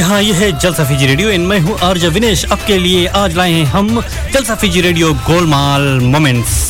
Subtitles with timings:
[0.00, 3.36] जी हाँ ये है जलसा फीजी रेडियो। इन मैं हूँ आर्ज विनेश। आपके लिए आज
[3.36, 4.00] लाए हैं हम
[4.32, 6.69] जलसा Fiji radio Golmaal moments.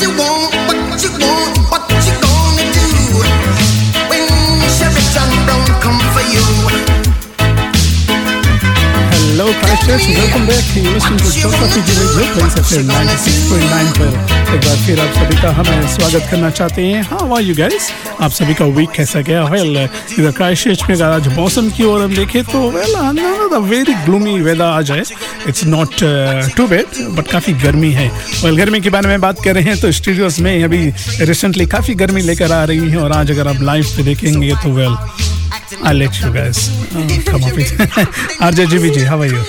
[0.00, 0.39] Brasil bom.
[9.90, 10.18] Christchurch.
[10.18, 10.66] Welcome back.
[10.76, 14.10] You're listening to Jalsa Fiji Radio, Plains FM 96.9 पर।
[14.54, 17.90] एक बार फिर आप सभी का हमें स्वागत करना चाहते हैं। हाउ आर यू गाइस
[18.20, 19.42] आप सभी का वीक कैसा गया?
[19.44, 24.64] वेल इधर क्राइस्टचर्च में आज मौसम की ओर हम देखें तो वेल वेरी ग्लूमी वेदर
[24.64, 25.02] आज है।
[25.48, 25.94] It's not
[26.56, 26.86] too bad
[27.16, 28.08] but काफ़ी गर्मी है।
[28.44, 30.82] वेल गर्मी के बारे में बात कर रहे हैं तो स्टूडियोज में अभी
[31.32, 34.72] रिसेंटली काफ़ी गर्मी लेकर आ रही है और आज अगर आप लाइव पे देखेंगे तो
[34.76, 34.96] well
[35.78, 37.70] I'll let you guys uh, come up with
[38.40, 38.68] RJ
[39.04, 39.42] how are you?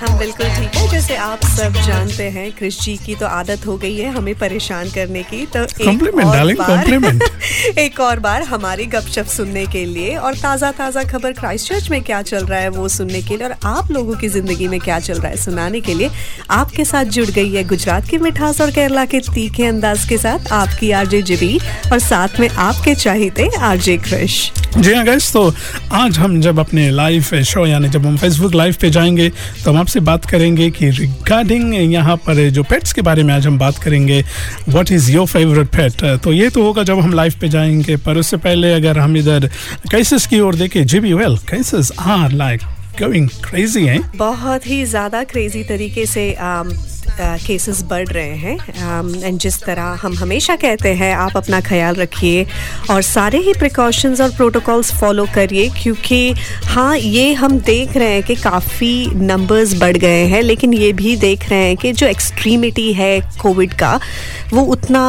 [0.00, 3.76] हम बिल्कुल ठीक है। जैसे आप सब जानते हैं क्रिश जी की तो आदत हो
[3.76, 8.86] गई है हमें परेशान करने की तो एक और darling, बार- एक और बार हमारी
[8.86, 12.88] गपशप सुनने के लिए और ताज़ा ताज़ा खबर क्राइस्टचर्च में क्या चल रहा है वो
[12.88, 15.94] सुनने के लिए और आप लोगों की ज़िंदगी में क्या चल रहा है सुनाने के
[15.94, 16.10] लिए
[16.50, 20.52] आपके साथ जुड़ गई है गुजरात की मिठास और केरला के तीखे अंदाज के साथ
[20.52, 21.58] आपकी आरजे जिबी
[21.92, 25.54] और साथ में आपके चाहते आरजे क्रिश जी हाँ गैस तो
[25.92, 29.28] आज हम जब अपने लाइव शो यानी जब हम फेसबुक लाइव पे जाएँगे
[29.64, 33.46] तो हम आपसे बात करेंगे कि रिगार्डिंग यहाँ पर जो पेट्स के बारे में आज
[33.46, 34.20] हम बात करेंगे
[34.68, 38.16] what is your favourite pet तो ये तो होगा जब हम लाइफ पे जाएँगे, पर
[38.18, 39.46] उससे पहले अगर हम इधर
[39.90, 42.62] कैसेस की ओर देखें, G B well cases are like
[43.02, 44.00] going crazy हैं?
[44.16, 46.30] बहुत ही ज़्यादा क्रेजी तरीके से
[47.10, 52.46] केसेस बढ़ रहे हैं। एंड जिस तरह हम हमेशा कहते हैं, आप अपना ख्याल रखिए
[52.90, 56.34] और सारे ही प्रिकॉशंस और प्रोटोकॉल्स फॉलो करिए, क्योंकि
[56.66, 61.16] हाँ ये हम देख रहे हैं कि काफ़ी नंबर्स बढ़ गए हैं, लेकिन ये भी
[61.18, 63.98] देख रहे हैं कि जो एक्सट्रीमिटी है कोविड का,
[64.52, 65.04] वो उतना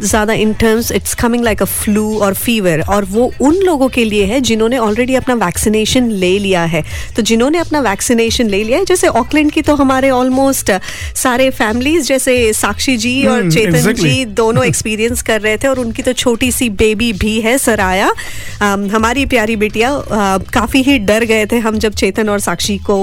[0.00, 4.04] ज़्यादा in terms it's coming like a flu और फीवर और वो उन लोगों के
[4.04, 6.82] लिए है जिन्होंने ऑलरेडी अपना वैक्सीनेशन ले लिया है।
[7.16, 10.72] तो जिन्होंने अपना वैक्सीनेशन ले लिया है, जैसे ऑकलैंड की तो हमारे ऑलमोस्ट
[11.16, 14.02] सारे फैमिलीज़ जैसे साक्षी जी और Hmm, चेतन exactly.
[14.02, 18.12] जी दोनों एक्सपीरियंस कर रहे थे और उनकी तो छोटी सी बेबी भी है सराया।
[18.62, 22.76] अम, हमारी प्यारी बिटिया अ, काफ़ी ही डर गए थे हम जब चेतन और साक्षी
[22.78, 22.98] को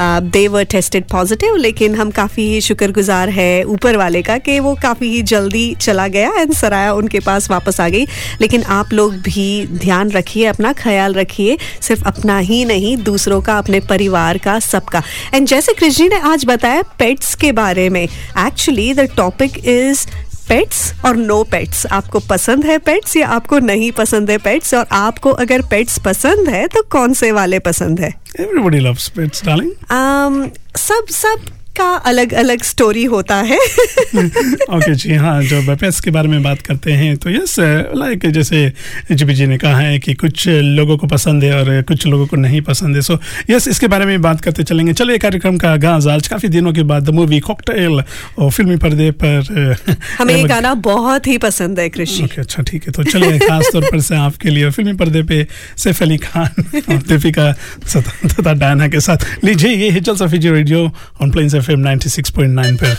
[0.00, 4.74] दे वर टेस्टेड पॉजिटिव लेकिन हम काफ़ी ही शुक्रगुजार है ऊपर वाले का कि वो
[4.82, 8.04] काफ़ी ही जल्दी चला गया एंड सराया उनके पास वापस आ गई।
[8.40, 13.58] लेकिन आप लोग भी ध्यान रखिए अपना ख्याल रखिए सिर्फ़ अपना ही नहीं दूसरों का
[13.58, 15.02] अपने परिवार का सबका।
[15.34, 18.02] एंड जैसे कृष्ण जी ने आज बताया पेट्स के बारे में।
[18.38, 20.06] Actually the topic is
[20.48, 24.86] pets और नो पेट्स आपको पसंद है पेट्स या आपको नहीं पसंद है पेट्स और
[24.92, 28.14] आपको अगर पेट्स पसंद है तो कौन से वाले पसंद है?
[28.40, 31.40] Everybody loves pets darling um, सब सब
[31.78, 36.42] का अलग अलग स्टोरी होता है। ओके okay, जी हाँ जब पेट्स के बारे में
[36.42, 37.54] बात करते हैं तो यस
[37.96, 38.60] लाइक जैसे
[39.12, 42.36] जीबी जी ने कहा है कि कुछ लोगों को पसंद है और कुछ लोगों को
[42.36, 43.18] नहीं पसंद है। सो
[43.50, 46.82] यस इसके बारे में बात करते चलेंगे। चलिए कार्यक्रम का आगाज़ आज काफ़ी दिनों के
[46.82, 48.02] बाद द मूवी कॉकटेल
[48.38, 49.76] और फिल्मी पर्दे पर
[50.18, 53.70] हमें ये गाना बहुत ही पसंद है कृषि ओके अच्छा ठीक है। तो चलिए खास
[53.72, 55.46] तौर पर से आपके लिए फिल्मी पर्दे पे
[55.78, 60.84] सैफ अली खान और दीपिका तथा डायना के साथ। लीजिए ये हिचल सफीजी radio
[61.22, 62.96] on Plains F M 96.9 पर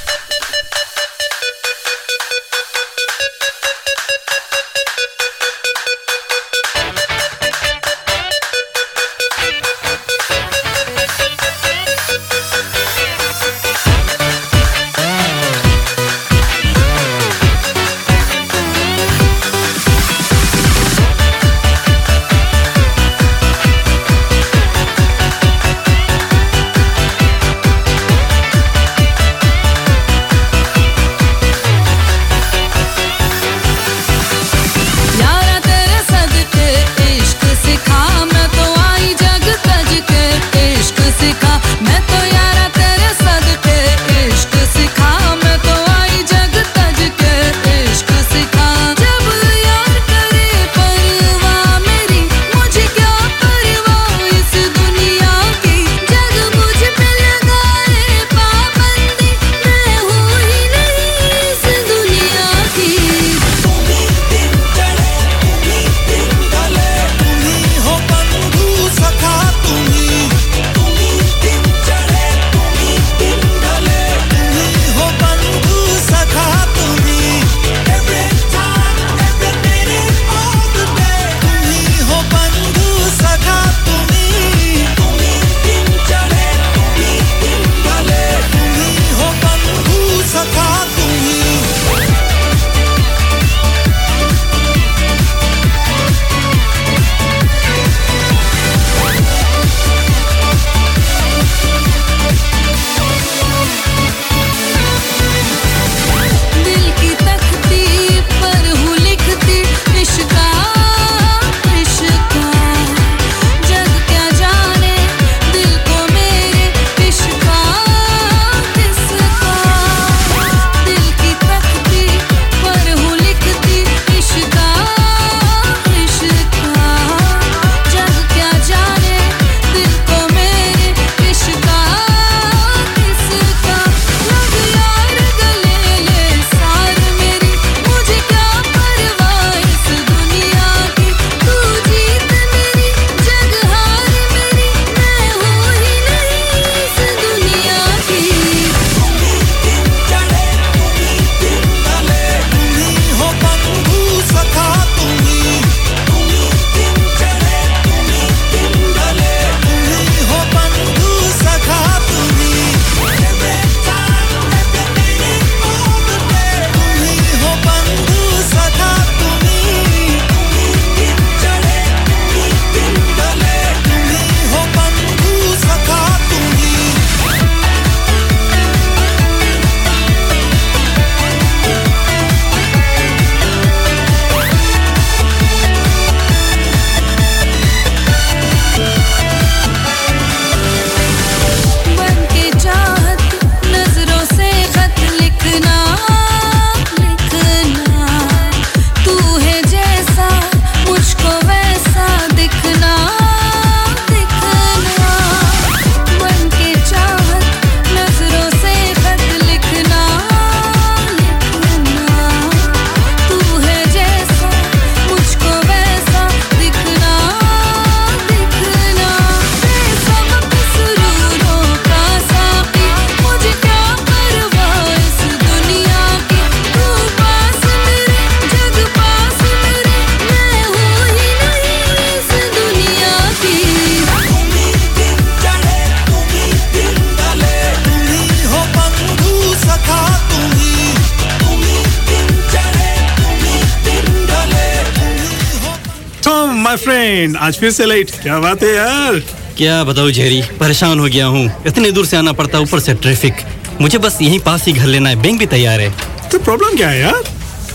[247.27, 249.19] माय आज फिर से लेट क्या बात है यार।
[249.57, 253.33] क्या बताऊँ जेरी परेशान हो गया हूँ। इतने दूर से आना पड़ता ऊपर से ट्रैफ़िक
[253.81, 255.89] मुझे बस यहीं पास ही घर लेना है बैंक भी तैयार है।
[256.31, 257.23] तो प्रॉब्लम क्या है यार?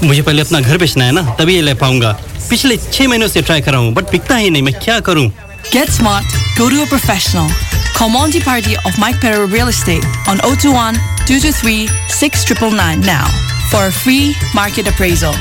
[0.04, 2.12] मुझे पहले अपना घर बेचना है ना तभी ये ले पाऊँगा।
[2.50, 5.30] पिछले छह महीनों से ट्राई कर रहा हूँ बट बिकता ही नहीं मैं क्या करूँ?
[5.72, 6.24] Get smart,
[6.58, 7.50] go to a professional.
[7.96, 10.96] Call Monty Party of Mike Perro Real Estate on 021
[11.26, 13.26] 223 6999 now
[13.70, 15.34] for a free market appraisal.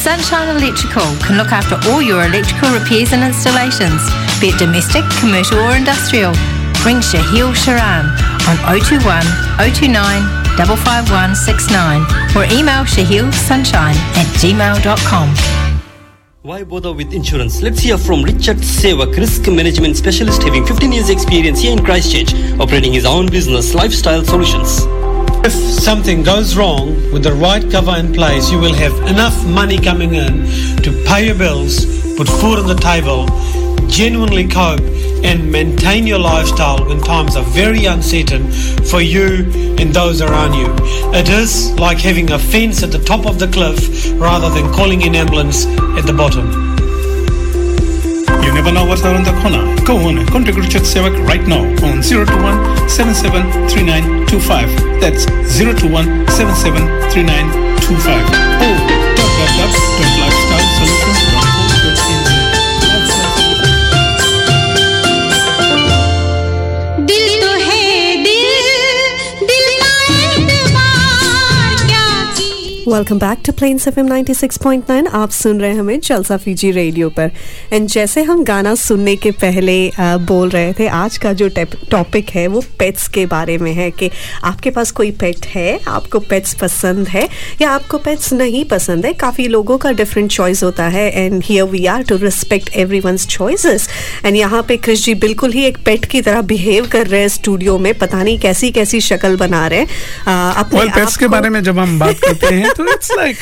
[0.00, 4.00] Sunshine Electrical can look after all your electrical repairs and installations,
[4.40, 6.32] be it domestic, commercial or industrial.
[6.88, 8.08] Ring Shahil Sharan
[8.48, 9.04] on 021
[9.60, 12.00] 029 55169
[12.32, 15.28] or email shahilsunshine at gmail.com.
[16.40, 17.60] Why bother with insurance?
[17.60, 22.32] Let's hear from Richard Sevak, risk management specialist having 15 years experience here in Christchurch,
[22.58, 24.86] operating his own business, Lifestyle Solutions.
[25.42, 29.78] If something goes wrong with the right cover in place, you will have enough money
[29.78, 30.46] coming in
[30.82, 33.26] to pay your bills, put food on the table,
[33.88, 34.82] genuinely cope
[35.24, 38.50] and maintain your lifestyle when times are very uncertain
[38.84, 40.74] for you and those around you.
[41.14, 45.02] It is like having a fence at the top of the cliff rather than calling
[45.04, 46.69] an ambulance at the bottom.
[48.60, 49.64] Never know what's around the corner.
[49.86, 55.00] Go on contact Richard Sevak right now on 021 773925.
[55.00, 55.24] That's
[55.56, 58.20] 021 773925.
[58.60, 58.76] Or
[59.16, 60.19] www.lifestylesolutions.co.nz.
[72.90, 74.24] Welcome back to plain Plains FM
[74.88, 77.30] 96.9 आप सुन रहे हैं हमें जलसा Fiji radio पर।
[77.72, 81.48] And जैसे हम गाना सुनने के पहले अ, बोल रहे थे आज का जो
[81.90, 84.10] टॉपिक है वो पेट्स के बारे में है कि
[84.44, 87.28] आपके पास कोई पेट है आपको पेट्स पसंद है
[87.62, 91.64] या आपको पेट्स नहीं पसंद है काफ़ी लोगों का डिफरेंट चॉइस होता है and here
[91.64, 93.88] we are to respect every one's choices
[94.24, 97.28] and यहाँ पे क्रिश जी बिल्कुल ही एक पेट की तरह बिहेव कर रहे हैं
[97.28, 99.88] स्टूडियो में पता नहीं कैसी कैसी शक्ल बना रहे हैं।
[100.54, 103.36] अपने वेल पेट्स के बारे में जब हम बात करते हैं तो इट्स लाइक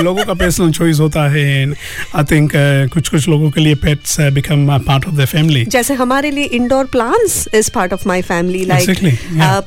[0.00, 1.72] लोगों का पर्सनल चॉइस होता है
[2.14, 2.52] आई थिंक
[2.92, 6.84] कुछ कुछ लोगों के लिए pets become part of the family जैसे हमारे लिए indoor
[6.84, 9.18] plants is part of my family like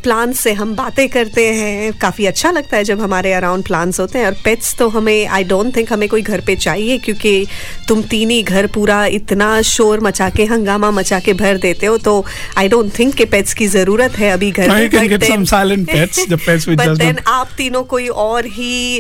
[0.04, 4.20] plants से हम बातें करते हैं। काफ़ी अच्छा लगता है जब हमारे अराउंड प्लांट्स होते
[4.20, 7.48] हैं और पेट्स तो हमें आई डोंट थिंक हमें कोई घर पे चाहिए क्योंकि
[7.88, 11.98] तुम तीन ही घर पूरा इतना शोर मचा के हंगामा मचा के भर देते हो
[11.98, 12.26] तो
[12.58, 14.80] आई डोंट थिंक के पेट्स की ज़रूरत है अभी घर not-
[17.28, 18.95] आप तीनों कोई और ही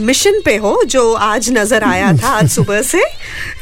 [0.00, 3.02] मिशन पे हो जो आज नज़र आया था आज सुबह से।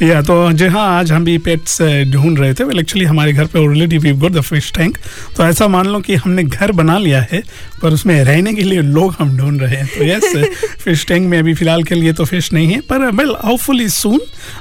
[0.02, 1.80] या तो जी हाँ आज हम भी पेट्स
[2.12, 4.98] ढूंढ रहे थे। वेल एक्चुअली हमारे घर पे already we got the fish tank
[5.36, 7.42] तो ऐसा मान लो कि हमने घर बना लिया है
[7.82, 11.38] पर उसमें रहने के लिए लोग हम ढूंढ रहे हैं। तो यस फ़िश टैंक में
[11.38, 14.20] अभी फ़िलहाल के लिए तो फ़िश नहीं है पर well hopefully soon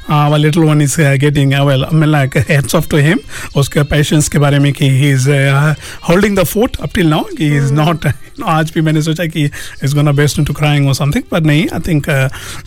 [0.10, 3.20] our little one is getting well like heads off to him
[3.56, 5.30] उसके पेशेंस के बारे में कि he is
[6.10, 8.08] holding the fort up till now कि इज़ नॉट
[8.48, 9.44] आज भी मैंने सोचा कि
[9.84, 12.10] is gonna best to crying और समथिंग पर नहीं I think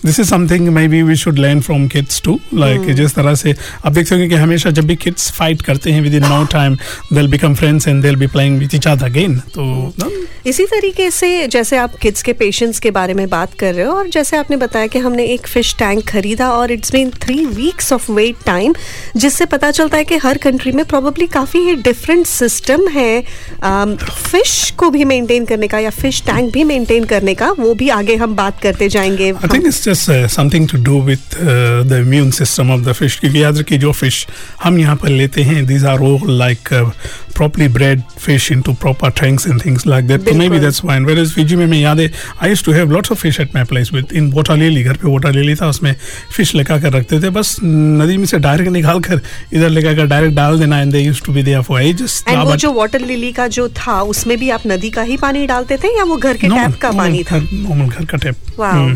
[0.05, 3.93] this is something maybe we should learn from kids to like जिस तरह से आप
[3.93, 6.76] देख सकें कि हमेशा जब भी किड्स फाइट करते हैं within no time
[7.12, 10.11] they become friends and they be playing with each other again तो
[10.47, 13.93] इसी तरीके से जैसे आप किड्स के पेशेंट्स के बारे में बात कर रहे हो
[13.93, 17.93] और जैसे आपने बताया कि हमने एक फ़िश टैंक खरीदा और it's been three weeks
[17.93, 18.75] of wait time
[19.17, 23.21] जिससे पता चलता है कि हर कंट्री में प्रोबेबली काफ़ी ही डिफरेंट सिस्टम है
[23.62, 27.88] फ़िश को भी मेंटेन करने का या फ़िश टैंक भी मेंटेन करने का वो भी
[27.88, 31.83] आगे हम बात करते जाएँगे I think it's just uh, something to do with uh,
[31.92, 34.25] the immune system of क्योंकि याद रखिए जो fish
[34.62, 36.90] हम यहाँ पर लेते हैं these are all like uh,
[37.35, 40.28] properly bred fish into proper tanks and things like that.
[40.28, 41.07] So maybe that's fine.
[41.07, 43.64] Whereas Fiji में मैं याद है I used to have lots of fish at my
[43.73, 45.95] place with in water lily घर पे water lily था उसमें
[46.37, 49.21] fish लगा कर रखते थे बस नदी में से डायरेक्ट निकाल कर
[49.52, 52.23] इधर लगा कर डायरेक्ट डाल देना and they used to be there for ages.
[52.28, 55.47] Now, वो जो वाटर लिली का जो था उसमें भी आप नदी का ही पानी
[55.47, 58.61] डालते थे या वो घर के टैप का पानी था नॉर्मल घर का टैप.
[58.61, 58.95] हम्म।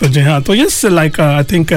[0.00, 1.72] तो जी हाँ तो यस लाइक आई थिंक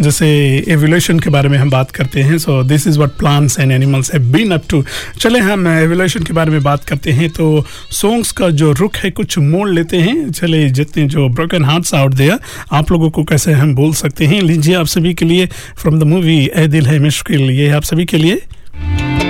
[0.00, 0.26] जैसे
[0.68, 4.12] एवोल्यूशन के बारे में हम बात करते हैं so this is what plants and animals
[4.14, 4.84] have been up to
[5.20, 9.10] चले हम एवोल्यूशन के बारे में बात करते हैं तो सॉन्ग्स का जो रुख है
[9.10, 12.38] कुछ मोड़ लेते हैं। चले जितने जो ब्रोकन हार्ट्स आउट देयर
[12.72, 14.40] आप लोगों को कैसे हम बोल सकते हैं?
[14.42, 15.46] लीजिए आप सभी के लिए
[15.78, 19.25] फ्रॉम द मूवी ए दिल है मुश्किल ये आप सभी के लिए।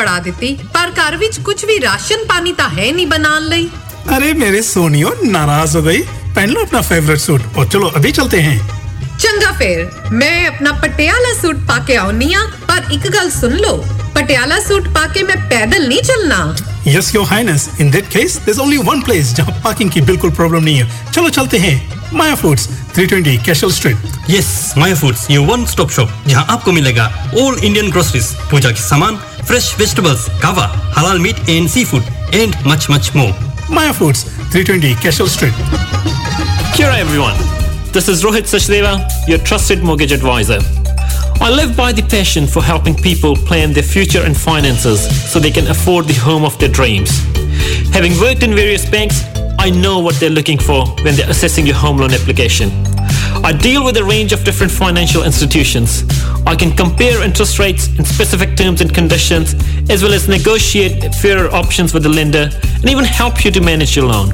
[0.00, 3.68] ਫੜਾ ਦਿੱਤੀ ਪਰ ਘਰ ਵਿੱਚ ਕੁਝ ਵੀ ਰਾਸ਼ਨ ਪਾਣੀ ਤਾਂ ਹੈ ਨਹੀਂ ਬਣਾਉਣ ਲਈ
[4.08, 6.02] अरे मेरे सोनियो नाराज हो गई
[6.34, 8.58] पहन लो अपना फेवरेट सूट और चलो अभी चलते हैं
[9.18, 13.84] ਚੰਗਾ ਫੇਰ ਮੈਂ ਆਪਣਾ ਪਟਿਆਲਾ ਸੂਟ ਪਾ ਕੇ ਆਉਣੀ ਆ ਪਰ ਇੱਕ ਗੱਲ ਸੁਣ ਲਓ
[14.14, 16.54] ਪਟਿਆਲਾ ਸੂਟ ਪਾ ਕੇ ਮੈਂ ਪੈਦਲ ਨਹੀਂ ਚੱਲਣਾ
[16.88, 20.64] yes your highness in that case there's only one place जहां पार्किंग की बिल्कुल प्रॉब्लम
[20.64, 21.72] नहीं है चलो चलते हैं
[22.14, 22.66] Maya Foods
[22.98, 27.06] 320 Castle street yes Maya Foods ये वन स्टॉप शॉप जहां आपको मिलेगा
[27.38, 32.89] ऑल इंडियन ग्रोसरीज पूजा के सामान fresh vegetables, kava, halal meat and seafood, and much,
[32.89, 33.33] much more.
[33.69, 35.53] Maya Foods, 320 Cashel Street.
[36.75, 37.35] Kira everyone.
[37.91, 40.59] This is Rohit Sachdeva, your trusted mortgage advisor.
[41.41, 44.99] I live by the passion for helping people plan their future and finances
[45.31, 47.09] so they can afford the home of their dreams.
[47.93, 49.23] Having worked in various banks,
[49.59, 52.69] I know what they're looking for when they're assessing your home loan application.
[53.43, 56.03] I deal with a range of different financial institutions
[56.45, 59.53] I can compare interest rates in specific terms and conditions,
[59.89, 63.95] as well as negotiate fairer options with the lender and even help you to manage
[63.95, 64.33] your loan.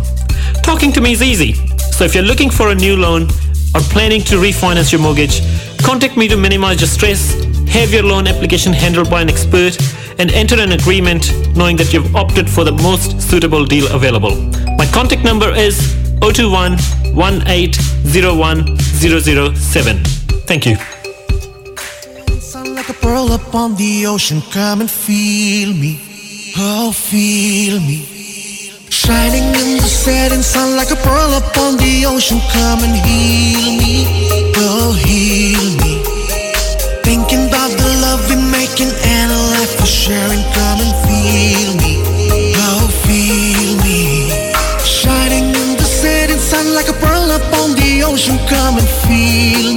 [0.64, 1.54] Talking to me is easy.
[1.92, 3.24] So if you're looking for a new loan
[3.76, 5.42] or planning to refinance your mortgage,
[5.84, 7.34] contact me to minimize your stress,
[7.70, 9.78] have your loan application handled by an expert,
[10.20, 14.36] and enter an agreement knowing that you've opted for the most suitable deal available.
[14.78, 16.78] My contact number is 021
[17.14, 20.04] 1801 007.
[20.48, 20.97] Thank you.
[22.88, 26.00] Like a pearl upon the ocean, come and feel me.
[26.56, 28.08] Oh, feel me.
[28.90, 34.54] Shining in the setting sun like a pearl upon the ocean, come and heal me.
[34.56, 36.00] Oh, heal me.
[37.04, 42.00] Thinking about the love we're making and a life we're sharing, come and feel me.
[42.72, 44.32] Oh, feel me.
[44.86, 49.77] Shining in the setting sun like a pearl upon the ocean, come and feel me.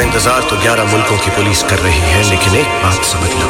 [0.00, 3.48] का इंतज़ार तो 11 मुल्कों की police कर रही है, लेकिन एक बात समझ लो।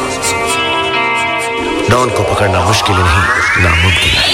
[1.89, 4.29] डॉन को पकड़ना मुश्किल नहीं, नामुमकिन है।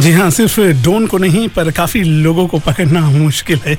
[0.00, 3.74] जी हाँ सिर्फ़ डोन को नहीं, पर काफ़ी लोगों को पकड़ना मुश्किल है,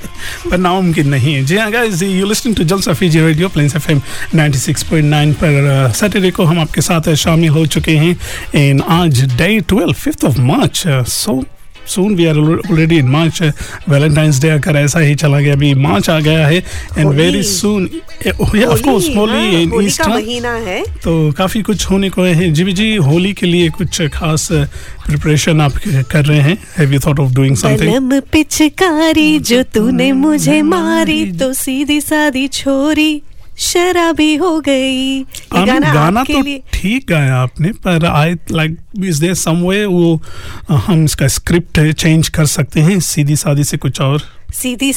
[0.51, 3.91] पर नामुमकिन नहीं है। जी हाँ guys you listen to Jalsa Fiji radio Plains F
[3.91, 4.01] M
[4.35, 8.13] 96.9 पर सैटरडे को हम आपके साथ शामिल हो चुके हैं
[8.61, 10.83] इन आज day twelve fifth of March
[11.17, 11.43] so
[11.87, 13.41] soon we are already in March
[13.89, 16.57] Valentine's day अगर ऐसा ही चला गया। अभी मार्च आ गया है
[16.97, 21.61] and very soon of course हाँ, होली इन होली का ईस्टर महीना है। तो काफ़ी
[21.61, 25.77] कुछ होने को है। जी जी होली के लिए कुछ खास प्रिपरेशन आप
[26.11, 26.57] कर रहे हैं?
[26.77, 33.21] Have you thought of doing something पिचकारी जो तूने मुझे मारी तो सीधी सादी छोरी।
[33.57, 39.55] शराबी हो गई। गाना, गाना तो ठीक गाया आपने पर I like is there some
[39.57, 40.21] way वो
[40.69, 44.21] हम इसका स्क्रिप्ट चेंज कर सकते हैं सीधी सादी से कुछ और?
[44.53, 44.93] सीधी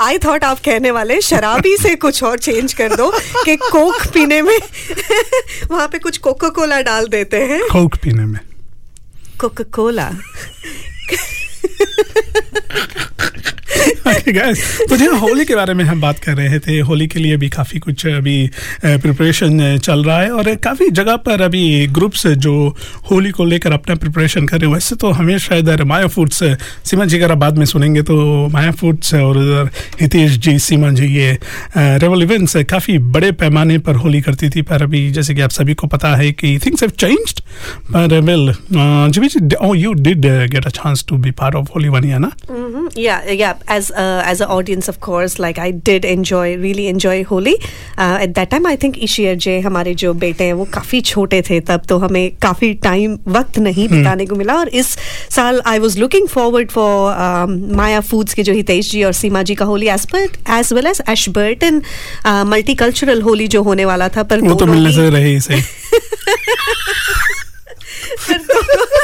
[0.00, 3.12] आई थॉट आप कहने वाले शराबी से कुछ और चेंज कर दो
[3.44, 4.58] कि कोक पीने में
[5.70, 8.40] वहाँ पे कुछ कोका कोला डाल देते हैं। कोक पीने में।
[9.40, 10.10] कोका कोला
[14.04, 17.18] Okay, तो जी हाँ, होली के बारे में हम बात कर रहे थे। होली के
[17.18, 18.50] लिए भी काफ़ी कुछ अभी
[18.84, 22.76] प्रिपरेशन चल रहा है और काफ़ी जगह पर अभी ग्रुप्स जो
[23.10, 26.42] होली को लेकर अपना प्रिपरेशन कर रहे हैं वैसे तो हमें शायद माया फूड्स
[26.84, 29.70] सीमा जी अगर बाद में सुनेंगे तो माया फूड्स और उधर
[30.00, 31.38] हितेश जी सीमा जी ये
[31.76, 35.74] रेवल इवेंट्स काफ़ी बड़े पैमाने पर होली करती थी। पर अभी जैसे कि आप सभी
[35.74, 37.40] को पता है कि थिंग्स हैव चेंज्ड
[37.96, 38.54] पर वेल
[39.10, 39.20] जी
[39.84, 42.98] you did uh, get a chance to be part of holy one year na Mhm.
[43.74, 47.56] As uh, as an audience, of course, like I did enjoy, really enjoy Holi.
[47.98, 51.60] Uh, at that time, I ईशियर जय हमारे जो बेटे हैं वो काफ़ी छोटे थे
[51.68, 54.96] तब तो हमें काफ़ी टाइम वक्त नहीं हम्म। बिताने को मिला और इस
[55.30, 59.54] साल I was looking forward for Maya Foods के जो हितेश जी और सीमा जी
[59.54, 61.82] का Holi as per as well as Ashburton
[62.84, 65.62] multicultural Holi जो होने वाला था पर वो तो मिलने से रहे सही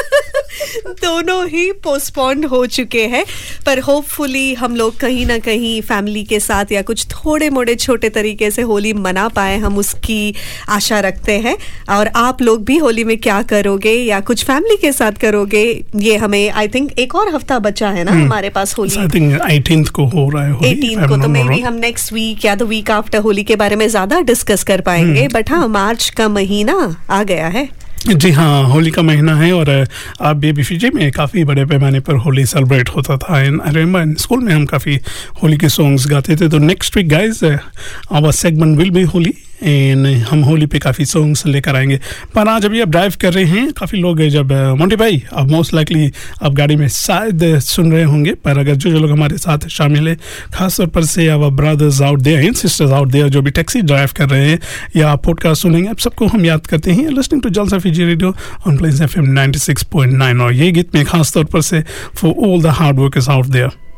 [1.01, 3.23] दोनों ही पोस्टपोन्ड हो चुके हैं
[3.65, 8.09] पर होपफुली हम लोग कहीं ना कहीं फैमिली के साथ या कुछ थोड़े मोड़े छोटे
[8.11, 10.33] तरीके से होली मना पाए हम उसकी
[10.69, 11.57] आशा रखते हैं
[11.91, 15.63] और आप लोग भी होली में क्या करोगे या कुछ फैमिली के साथ करोगे
[15.97, 19.07] ये हमें आई थिंक एक और हफ़्ता बचा है ना हम्म। हमारे पास होली आई
[19.09, 22.55] थिंक 18th को हो रहा है 18 को तो मे बी हम नेक्स्ट वीक या
[22.55, 26.09] द वीक आफ्टर होली के बारे में ज़्यादा डिस्कस कर पाएँगे हम्म। बट हाँ मार्च
[26.17, 27.69] का महीना आ गया है
[28.07, 29.69] जी हाँ होली का महीना है और
[30.21, 34.39] आप फिजी में काफ़ी बड़े पैमाने पर होली सेलिब्रेट होता था। एंड आई रिमेंबर स्कूल
[34.43, 34.99] में हम काफ़ी
[35.43, 37.45] होली के सॉन्ग्स गाते थे। तो next week guys
[38.11, 39.33] our segment will be Holi.
[39.63, 41.99] And हम होली पे काफ़ी सॉन्ग्स लेकर आएँगे।
[42.35, 45.73] पर आज अभी आप ड्राइव कर रहे हैं, काफ़ी लोग जब मोंटी भाई, अब मोस्ट
[45.73, 46.11] लाइकली
[46.43, 50.07] आप गाड़ी में शायद सुन रहे होंगे, पर अगर जो जो लोग हमारे साथ शामिल
[50.07, 50.15] है,
[50.53, 54.09] खासतौर पर से our brothers out there and sisters out there जो भी टैक्सी ड्राइव
[54.17, 54.59] कर रहे हैं,
[54.95, 58.35] या पॉडकास्ट सुनेंगे, आप सबको हम याद करते हैं। Listening to Jalsa Fiji radio
[58.67, 61.61] on Plains F M ninety six point nine और ये गीत में खास तौर पर
[61.61, 61.83] से
[62.15, 63.90] for all the hard workers out there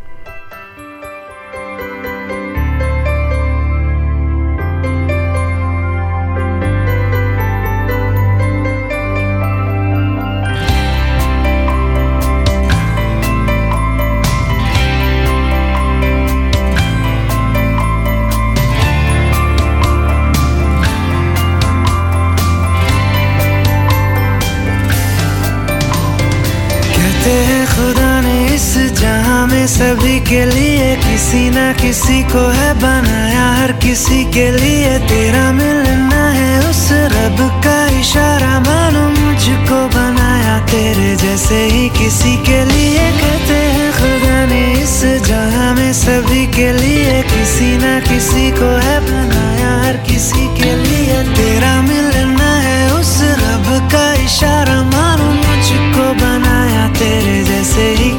[30.33, 36.69] के लिए किसी ना किसी को है बनाया, हर किसी के लिए तेरा मिलना है
[36.69, 36.81] उस
[37.13, 44.39] रब का इशारा। मानो मुझको बनाया तेरे जैसे ही किसी के लिए कहते हैं खुदा
[44.45, 44.97] ने इस
[45.29, 51.23] जहाँ में सभी के लिए किसी ना किसी को है बनाया, हर किसी के लिए
[51.37, 58.09] तेरा मिलना है उस रब का इशारा। मानो मुझको बनाया तेरे जैसे ही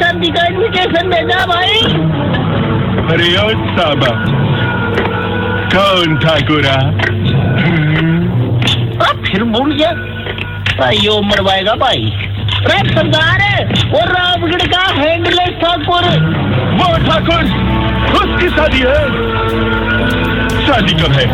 [0.00, 1.80] शादी का इन्विटेशन भेजा भाई
[3.12, 3.28] अरे
[3.72, 4.10] साबा
[5.72, 6.76] कौन ठाकुरा
[9.22, 9.90] फिर भूल गया
[10.78, 12.10] भाई यो मरवाएगा भाई
[12.58, 13.42] अरे सरदार
[13.90, 16.08] वो रामगढ़ का हैंडलेस ठाकुर
[16.74, 17.44] वो ठाकुर
[18.18, 19.00] उसकी शादी है
[20.66, 21.26] शादी कब है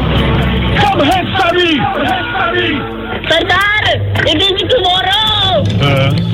[0.76, 1.72] कब है शादी
[3.28, 6.33] सरदार इट इज़ टुमारो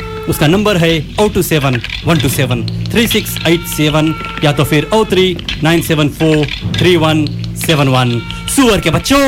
[0.29, 4.63] उसका नंबर है o two seven, one two seven, three six eight seven या तो
[4.63, 6.45] फिर o three nine seven four
[6.77, 7.25] three one
[7.65, 8.19] seven one.
[8.55, 9.23] सुअर के बच्चों,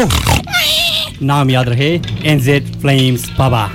[1.26, 1.94] नाम याद रहे
[2.26, 3.70] एनजेड फ्लेम्स बाबा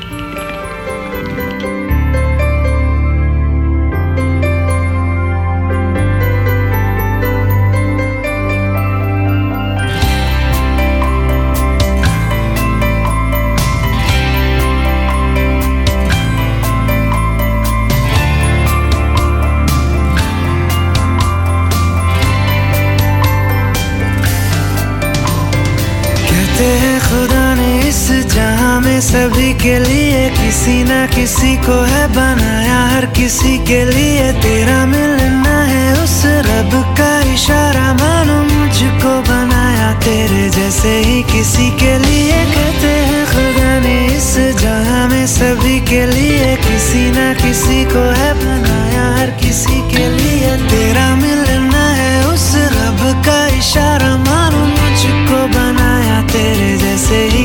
[29.01, 35.57] सभी के लिए किसी ना किसी को है बनाया, हर किसी के लिए तेरा मिलना
[35.63, 42.93] है उस रब का इशारा। मानो मुझको बनाया तेरे जैसे ही किसी के लिए। कहते
[43.09, 49.07] हैं, खुदा ने इस जहाँ में सभी के लिए किसी ना किसी को है बनाया,
[49.19, 56.77] हर किसी के लिए तेरा मिलना है उस रब का इशारा। मानो मुझको बनाया तेरे
[56.79, 57.45] जैसे ही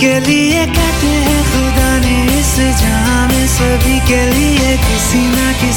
[0.00, 5.69] के लिए कहते हैं, खुदा ने इस जहाँ में सभी के लिए किसी ना किसी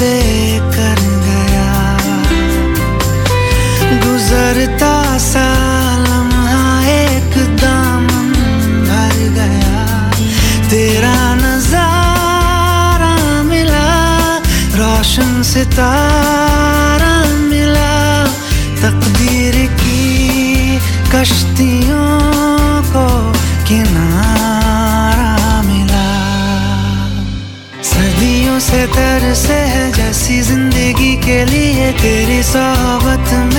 [0.00, 0.87] मुझ
[31.96, 33.57] तेरी सोहबत में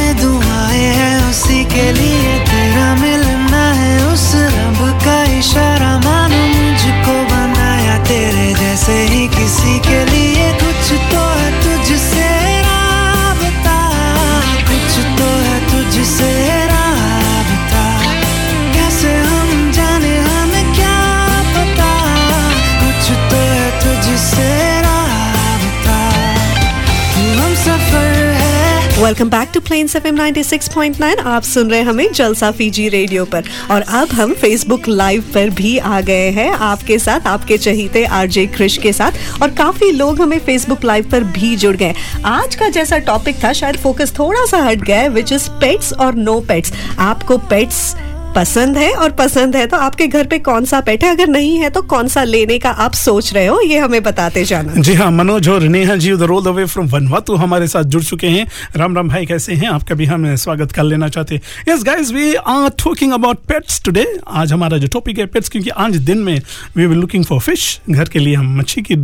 [29.09, 33.43] welcome back to Plains FM 96.9 आप सुन रहे हैं हमें जलसा फीजी रेडियो पर।
[33.71, 38.45] और अब हम फेसबुक लाइव पर भी आ गए हैं। आपके साथ, आपके चहीते आरजे
[38.45, 41.93] क्रिश के साथ। और काफ़ी लोग हमें फेसबुक लाइव पर भी जुड़ गए
[42.25, 45.93] आज का जैसा टॉपिक था, शायद फोकस थोड़ा सा हट गया है विच इज़ पेट्स
[45.93, 47.95] और नो पेट्स आपको पेट्स
[48.35, 51.09] पसंद है और पसंद है तो आपके घर पे कौन सा पेट है?
[51.11, 53.59] अगर नहीं है तो कौन सा लेने का आप सोच रहे हो?
[53.61, 56.87] ये हमें बताते जाना। जी हाँ मनोज और नेहा जी उधर all the way from
[56.87, 59.69] Vanuatu हमारे साथ जुड़ चुके हैं। राम राम भाई कैसे हैं?
[59.69, 63.81] आपका भी हम स्वागत कर लेना चाहते हैं। Yes guys we are talking about pets
[63.85, 66.41] today आज हमारा जो टॉपिक है पेट्स क्योंकि आज दिन में
[66.77, 68.95] we will looking for fish घर के लिए हम मच्छी की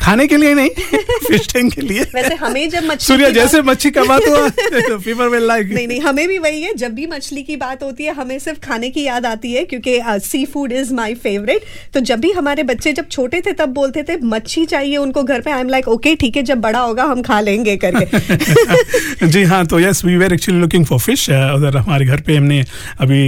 [0.00, 0.70] खाने के लिए नहीं
[1.28, 5.28] फ़िश टैंक के लिए। वैसे हमें जब मछली सूर्य जैसे मच्छी का बात हुआ फीवर
[5.28, 8.14] विल लाइक नहीं नहीं हमें भी वही है। जब भी मछली की बात होती है
[8.14, 12.20] हमें सिर्फ़ खाने की याद आती है क्योंकि sea food is my favourite तो जब
[12.20, 15.60] भी हमारे बच्चे जब छोटे थे तब बोलते थे मच्छी चाहिए उनको घर पे। आई
[15.60, 19.80] एम लाइक ओके ठीक है जब बड़ा होगा हम खा लेंगे करके। जी हाँ तो
[19.80, 22.62] yes we were actually looking for fish उधर हमारे घर पे हमने
[23.00, 23.20] अभी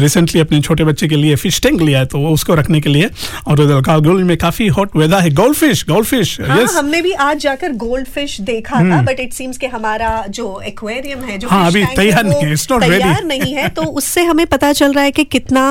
[0.00, 2.90] रिसेंटली अपने छोटे बच्चे के लिए फ़िश टैंक लिया है तो वो उसको रखने के
[2.90, 3.10] लिए।
[3.46, 7.12] और उधर कालगोल में काफ़ी हॉट वेदर है। Gold fish gold fish yes हमने भी
[7.22, 11.48] आज जाकर गोल्ड फ़िश देखा था। बट इट सीम्स कि हमारा जो एक्वेरियम है जो
[11.48, 15.10] हाँ, अभी तैयार नहीं है, तैयार नहीं है तो उससे हमें पता चल रहा है
[15.10, 15.64] कि कितना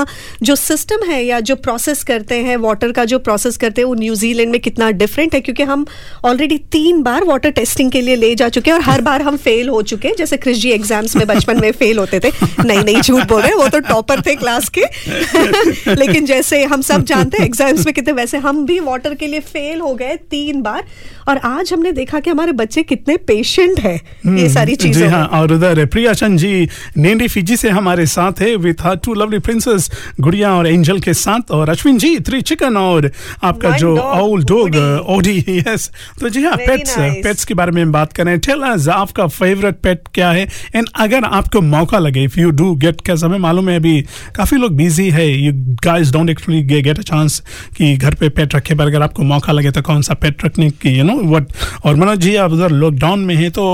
[0.43, 3.93] जो सिस्टम है या जो प्रोसेस करते हैं वाटर का जो प्रोसेस करते हैं वो
[3.95, 5.41] न्यूजीलैंड में कितना डिफरेंट है?
[5.41, 5.85] क्योंकि हम
[6.25, 9.37] ऑलरेडी तीन बार वाटर टेस्टिंग के लिए ले जा चुके हैं और हर बार हम
[9.39, 12.31] फेल हो चुके हैं। जैसे क्रिश जी एग्ज़ाम्स में बचपन में फेल होते थे।
[12.65, 14.81] नहीं नहीं झूठ बोल रहे वो तो टॉपर थे क्लास के।
[15.95, 19.39] लेकिन जैसे हम सब जानते हैं एग्ज़ाम्स में कितने वैसे हम भी वाटर के लिए
[19.49, 20.83] फेल हो गए तीन बार।
[21.29, 23.95] और आज हमने देखा कि हमारे बच्चे कितने पेशेंट है
[24.27, 28.41] ये सारी जी चीज़ों हाँ और उधर प्रिया चंद जी नेंडी फिजी से हमारे साथ
[28.41, 32.41] है। With her two lovely princess गुड़िया और एंजल के साथ और अश्विन जी थ्री
[32.41, 33.11] चिकन और
[33.43, 34.75] आपका जो dog, old dog
[35.09, 39.27] OD yes तो जी हाँ पेट्स पेट्स के बारे में बात करें टेल अस आपका
[39.27, 40.47] फेवरेट पेट क्या है?
[40.75, 44.01] एंड अगर आपको मौका लगे इफ़ यू डू गेट कैसे हमें मालूम है अभी
[44.35, 47.39] काफ़ी लोग बिज़ी है। You guys don't actually get a chance
[47.77, 50.69] कि घर पे पेट रखे पर अगर आपको मौका लगे तो कौन सा पेट रखने
[50.71, 51.53] की यू नो व्हाट
[51.85, 53.65] और मनोज जी आप उधर लॉकडाउन में हैं तो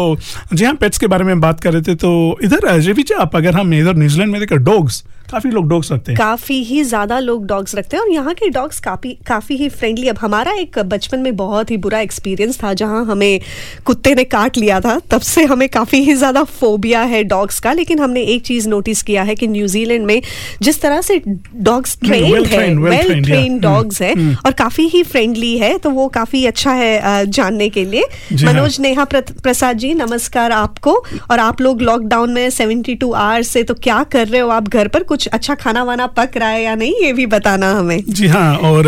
[0.53, 3.53] जी हाँ पेट्स के बारे में बात कर रहे थे तो इधर रिविच आप अगर
[3.53, 7.45] हम इधर न्यूजीलैंड में देखो डॉग्स काफ़ी लोग डॉग्स रखते हैं। काफ़ी ही ज़्यादा लोग
[7.47, 11.19] डॉग्स रखते हैं और यहाँ के डॉग्स काफ़ी काफ़ी ही फ्रेंडली अब हमारा एक बचपन
[11.19, 13.39] में बहुत ही बुरा एक्सपीरियंस था जहाँ हमें
[13.85, 17.73] कुत्ते ने काट लिया था। तब से हमें काफ़ी ही ज़्यादा फोबिया है डॉग्स का
[17.73, 20.21] लेकिन हमने एक चीज़ नोटिस किया है कि न्यूजीलैंड में
[20.61, 25.77] जिस तरह से डॉग्स ट्रेन है वेल ट्रेन डॉग्स है। और काफ़ी ही फ्रेंडली है
[25.77, 30.95] तो वो काफ़ी अच्छा है जानने के लिए। हाँ। मनोज नेहा प्रसाद जी नमस्कार आपको।
[31.31, 34.49] और आप लोग लॉकडाउन में 72 आवर्स से तो क्या कर रहे हो?
[34.49, 37.71] आप घर पर कुछ अच्छा खाना वाना पक रहा है या नहीं ये भी बताना
[37.73, 38.85] हमें। जी हाँ और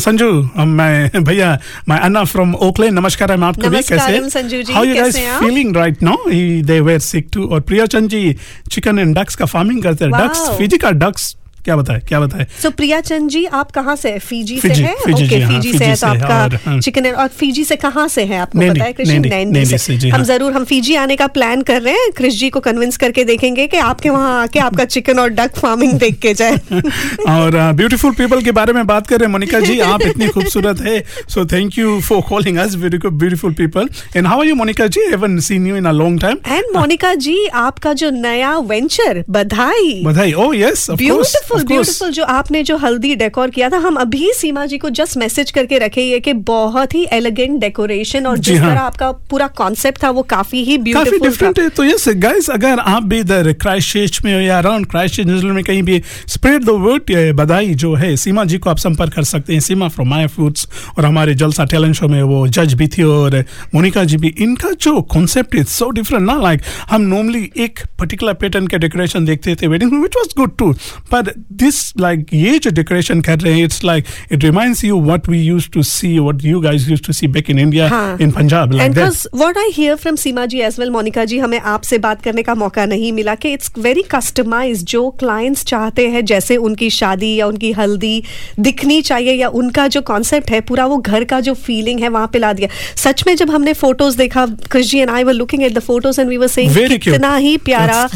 [0.00, 1.58] संजू मैं भैया
[1.88, 4.28] मैं अन्ना फ्रॉम ओकलैंड नमस्कार हम आपको भी कैसे?
[4.30, 5.16] Sanju ji, how you guys?
[5.16, 6.30] Feeling right now
[6.66, 8.36] they were sick too और Priya Chand ji
[8.72, 10.12] chicken and ducks का फ़ार्मिंग करते हैं.
[10.14, 11.34] डक्स फ़िज़िकल डक्स
[11.64, 12.46] क्या बताए क्या बताए?
[12.62, 14.18] सो प्रिया चंद जी आप कहाँ से है?
[14.18, 14.94] फीजी से फिजी, है?
[15.04, 17.76] फिजी ओके हाँ, फीजी से फिजी है से तो आपका हाँ। चिकन और फीजी से
[17.76, 18.38] कहाँ से है?
[18.38, 21.26] आपको पता है कृषि नैनी, नैनी नैनी से। हम हाँ। ज़रूर हम फीजी आने का
[21.36, 24.84] प्लान कर रहे हैं। क्रिश जी को कन्विंस करके देखेंगे कि आपके वहाँ आके आपका
[24.84, 26.56] चिकन और डक फ़ार्मिंग देख के जाए।
[27.28, 30.80] और ब्यूटीफुल पीपल के बारे में बात कर रहे हैं। मोनिका जी आप इतनी खूबसूरत
[30.80, 35.00] है। So thank you for calling us beautiful people and how are you Monica ji?
[35.10, 40.00] Haven't seen you in a long time and Monica ji आपका जो नया वेंचर बधाई।
[40.04, 44.30] बधाई। Yes of course beautiful beautiful जो आपने जो हल्दी डेकोर किया था हम अभी
[44.36, 48.58] सीमा जी को जस्ट मैसेज करके रखे ये कि बहुत ही एलिगेंट डेकोरेशन और जिस
[48.60, 52.08] हाँ। तरह आपका पूरा कॉन्सेप्ट था वो काफ़ी ही काफ़ी ब्यूटीफुल डिफरेंट है। तो यस
[52.18, 55.82] गाइस अगर आप भी इधर क्राइस्ट चर्च में या अराउंड क्राइस्ट चर्च न्यूजीलैंड में कहीं
[55.82, 59.60] भी स्प्रेड द वर्ड बधाई जो है सीमा जी को आप संपर्क कर सकते हैं।
[59.60, 63.38] सीमा फ्रॉम माय फूड्स और हमारे जलसा टैलेंट शो में वो जज भी थी और
[63.74, 68.34] मोनिका जी भी इनका जो कॉन्सेप्ट इज़ सो डिफरेंट ना लाइक हम नॉर्मली एक पर्टिकुलर
[68.34, 70.72] पैटर्न के डेकोरेशन देखते थे वेडिंग में विच वाज गुड टू
[71.12, 75.28] पर दिस लाइक ये जो डेकोरेशन कर रहे हैं it's like it reminds you what
[75.28, 77.86] we used to see what you guys used to see back in India.
[78.20, 81.58] In Punjab like that what I hear from Seema ji as well Monica ji हमें
[81.60, 86.24] आपसे बात करने का मौका नहीं मिला कि it's very customise जो क्लाइंट्स चाहते हैं
[86.24, 88.22] जैसे उनकी शादी या उनकी हल्दी
[88.60, 92.30] दिखनी चाहिए या उनका जो कॉन्सेप्ट है पूरा वो घर का जो फीलिंग है वहाँ
[92.32, 95.62] पे ला दिया सच में जब हमने फ़ोटोज़ देखा Krish ji and I were looking
[95.62, 96.98] at the photos and we were saying.
[96.98, 98.06] कितना ही प्यारा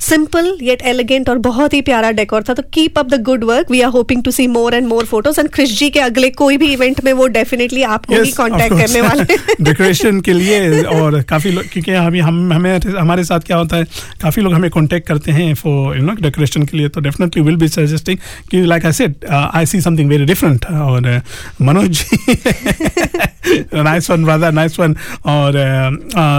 [0.00, 3.70] सिंपल येट एलिगेंट और बहुत ही प्यारा डेकोर था तो keep up the good work
[3.70, 6.56] we are hoping to see more and more photos and Krish ji के अगले कोई
[6.56, 11.50] भी इवेंट में वो डेफिनेटली आपको ही कांटेक्ट करने वाले डेकोरेशन के लिए और काफ़ी
[11.50, 13.84] लोग क्योंकि अभी हम हमें हमारे साथ क्या होता है
[14.22, 17.56] काफ़ी लोग हमें कांटेक्ट करते हैं फॉर यू नो डेकोरेशन के लिए। तो डेफिनेटली विल
[17.56, 18.18] बी सजेस्टिंग
[18.50, 22.34] कि like I said I see something very different और uh, Manoj ji.
[23.50, 24.94] Nice one brother nice one
[25.26, 25.52] और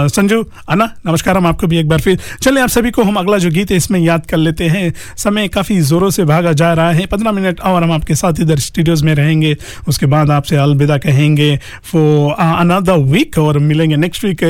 [0.08, 3.38] संजू, अन्ना नमस्कार हम आपको भी एक बार फिर। चलिए, आप सभी को हम अगला
[3.38, 6.90] जो गीत है, इसमें याद कर लेते हैं। समय काफ़ी जोरों से भागा जा रहा
[6.90, 9.56] है। पंद्रह मिनट और हम आपके साथ इधर स्टूडियोज में रहेंगे।
[9.88, 14.40] उसके बाद आपसे अलविदा कहेंगे फॉर अनदर वीक और मिलेंगे नेक्स्ट वीक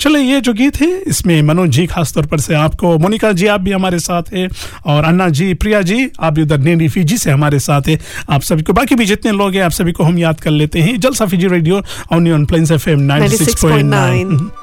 [0.00, 3.60] चलिए, ये जो गीत है, इसमें मनोज जी खासतौर पर से आपको, मोनिका जी, आप
[3.60, 4.48] भी हमारे साथ है।
[4.86, 7.98] और अन्ना जी, प्रिया जी, आप भी उधर नेनी फीजी से हमारे साथ है।
[8.30, 10.80] आप सभी को, बाकी भी जितने लोग हैं, आप सभी को हम याद कर लेते
[10.80, 14.61] हैं। जलसा Fiji radio on on Plains F M 96.9 धूप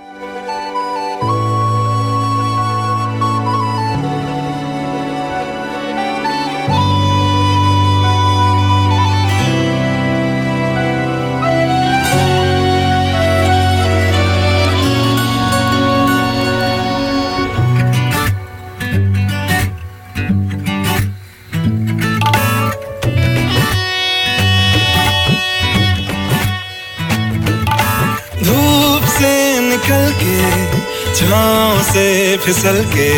[32.44, 33.10] फिसल के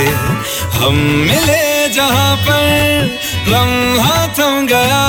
[0.78, 0.96] हम
[1.30, 3.20] मिले जहाँ पर
[3.52, 5.02] लम्हा थम गया।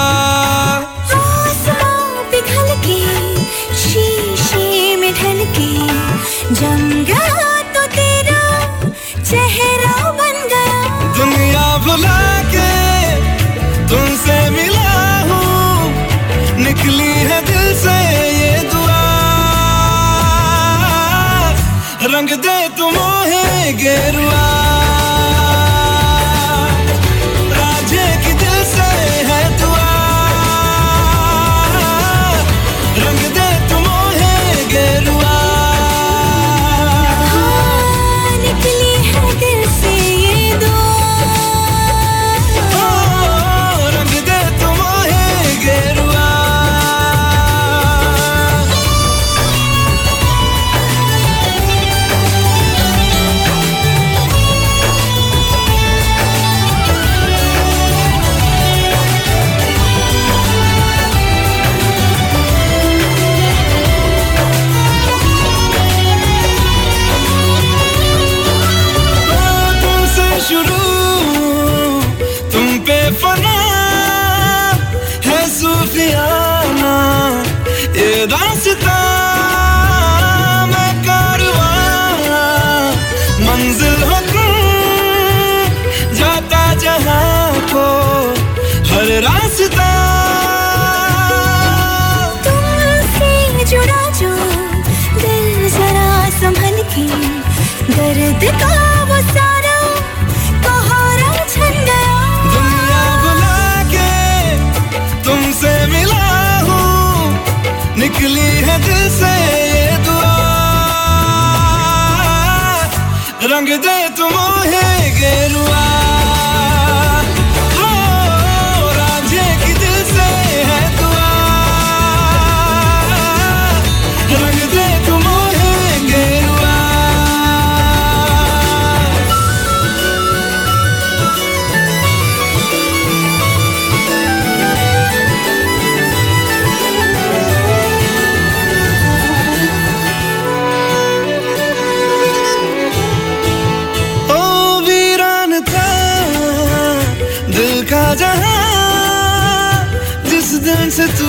[150.92, 151.28] से तू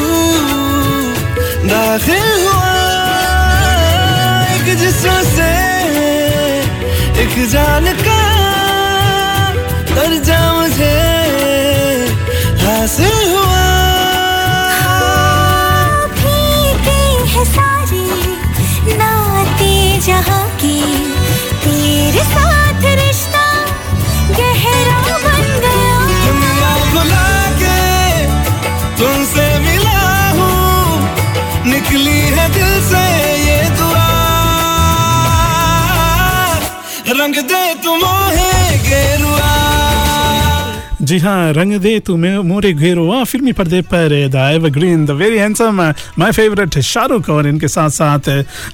[1.69, 2.71] दाखिल हुआ।
[4.55, 5.51] एक जिसम से
[7.23, 8.12] एक जान का
[41.13, 45.37] जी हाँ रंग दे तू मे, मोरे घेरो। फिल्मी पर्दे पर the evergreen, the very
[45.37, 45.81] handsome,
[46.17, 48.29] my favourite Shahrukh और इनके साथ साथ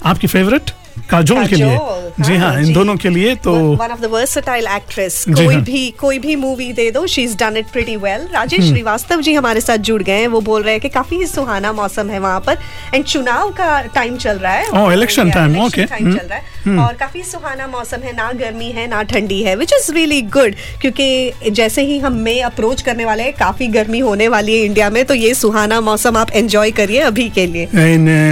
[0.06, 0.72] आपकी फेवरेट?
[1.10, 1.78] काजोल के लिए।
[2.20, 5.64] जी हाँ, हाँ इन दोनों के लिए तो one of the versatile actress कोई हाँ।
[5.64, 8.72] भी कोई भी मूवी दे दो she is done it pretty well Rajesh hmm.
[8.72, 12.10] Srivastava ji हमारे साथ जुड़ गए हैं। वो बोल रहे हैं कि काफ़ी सुहाना मौसम
[12.10, 12.58] है वहाँ पर।
[12.96, 15.88] एंड चुनाव का टाइम चल रहा है। Oh, election Yeah, time, election okay.
[15.88, 19.04] time हम्म, चल रहा है। हम्म। और काफ़ी सुहाना मौसम है ना गर्मी है ना
[19.04, 23.34] ठंडी है विच इज़ रियली गुड क्योंकि जैसे ही हम मई अप्रोच करने वाले हैं
[23.34, 27.30] काफ़ी गर्मी होने वाली है इंडिया में तो ये सुहाना मौसम आप एंजॉय करिए अभी
[27.30, 27.68] के लिए।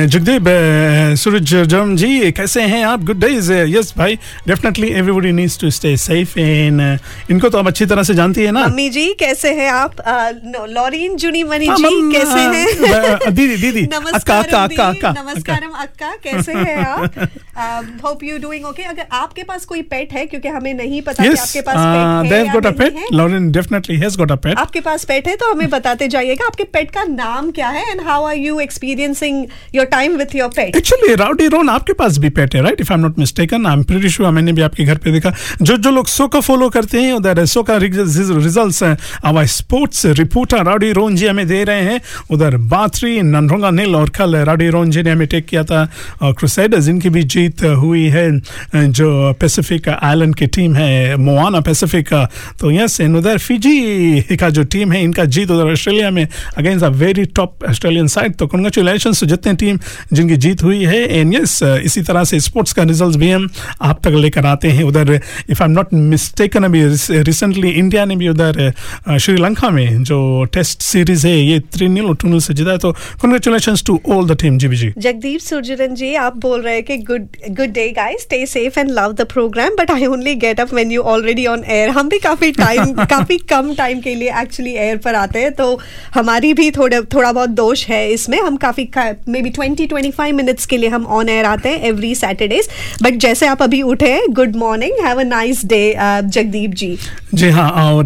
[0.08, 4.16] जगदीप uh, सूरज जम जी कैसे हैं आप गुड डेज़ यस भाई
[4.48, 6.82] definitely everybody needs to stay safe in
[7.32, 10.00] इनको तो आप अच्छी तरह से जानती है ना। मम्मी जी कैसे हैं आप?
[10.00, 10.30] अ,
[10.70, 13.34] लॉरीन जुनी मनी हाँ, जी कैसे हाँ, हैं?
[13.36, 17.98] दीदी, दीदी, अक्का, नमस्कार अक्का, अक्का, अक्का, नमस्कारम अक्का। कैसे हैं आप?
[18.06, 21.30] होप यू डूइंग ओके अगर आपके पास कोई पेट है क्योंकि हमें नहीं पता कि
[21.30, 22.98] आपके पास uh, पेट है they've या got a नहीं pet.
[22.98, 24.58] है। Lauren definitely has got a pet.
[24.58, 28.02] आपके पास पेट है तो हमें बताते जाइएगा आपके पेट का नाम क्या है and
[28.08, 29.46] how are you experiencing
[29.76, 32.92] your time with your pet actually Rowdy Ron आपके पास भी पेट है। Right if
[32.94, 35.78] I am not mistaken I am pretty sure मैंने भी आपके घर पे देखा। जो
[35.78, 38.84] जो लोग सो का फॉलो करते हैं, उधर सो का results
[39.26, 42.00] our sports reporter Rowdy Ron ji हमें दे रहे हैं।
[42.32, 45.86] उधर बाथरी ननरोंगा नील और कल राउडी रोन जी ने हमें टेक किया था
[46.24, 48.30] क्रूसेडर्स इनकी भी जीत हुई है
[48.76, 52.14] जो पैसिफिक आइलैंड की टीम है मोआना पैसिफिक
[52.60, 56.28] तो यस इन उधर फिजी का जो टीम है, इनका जीत उधर ऑस्ट्रेलिया में
[56.58, 59.80] against a very top Australian side तो कंग्रेचुलेशन जितने टीम
[60.14, 63.50] जिनकी जीत हुई है एंड यस इसी तरह से स्पोर्ट्स का रिज़ल्ट भी हम
[63.82, 66.86] आप तक लेकर आते हैं उधर if I am not mistaken अभी
[67.22, 68.72] रिसेंटली इंडिया ने भी उधर
[69.18, 70.20] श्रीलंका में जो
[70.54, 72.92] टेस्ट सीरीज़ है ये थ्री नील टू नील से जीता है तो
[73.22, 76.98] congratulation to all the team जी जी जगदीप सुरजरन जी आप बोल रहे हैं कि
[77.04, 80.74] good good day guys stay safe and love the programme but I only get up
[80.74, 84.74] when you already on air हम भी काफ़ी टाइम काफ़ी कम टाइम के लिए एक्चुअली
[84.76, 85.68] एयर पर आते हैं तो
[86.14, 88.90] हमारी भी थोड़ा थोड़ा बहुत दोष है इसमें। हम काफ़ी
[89.30, 92.70] may be twenty twenty five minutes के लिए हम ऑन एयर आते हैं एवरी सैटरडेज
[93.04, 96.98] बट जैसे आप अभी उठे good morning have a nice day Jagdeep ji.
[97.34, 98.06] जी हाँ और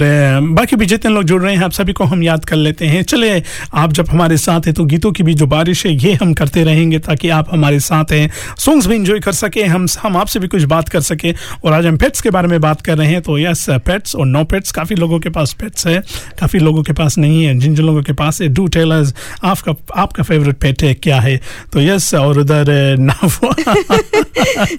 [0.52, 3.02] बाकी भी जितने लोग जुड़ रहे हैं आप सभी को हम याद कर लेते हैं।
[3.04, 3.32] चले
[3.74, 6.64] आप जब हमारे साथ हैं तो गीतों की भी जो बारिश है ये हम करते
[6.64, 10.48] रहेंगे ताकि आप हमारे साथ हैं। सॉन्ग्स भी इंजॉय कर सके हम हम आपसे भी
[10.48, 13.22] कुछ बात कर सके। और आज हम पेट्स के बारे में बात कर रहे हैं
[13.22, 15.98] तो यस पेट्स और नो पेट्स काफ़ी लोगों के पास पेट्स है
[16.40, 19.14] काफ़ी लोगों के पास नहीं है। जिन जिन लोगों के पास है डू टेलर्स
[19.44, 21.40] आपका आपका फेवरेट पेट है क्या है?
[21.74, 23.54] तो यस और उधर अ, नाव